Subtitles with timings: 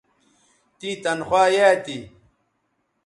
[0.77, 1.97] تیں تنخوا یایئ تھی